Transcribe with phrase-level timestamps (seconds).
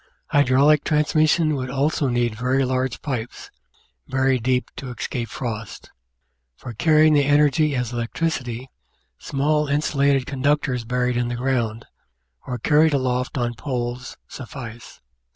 [0.31, 3.51] Hydraulic transmission would also need very large pipes,
[4.07, 5.91] buried deep to escape frost.
[6.55, 8.67] For carrying the energy as electricity,
[9.19, 11.85] small insulated conductors buried in the ground,
[12.47, 14.99] or carried aloft on poles suffice.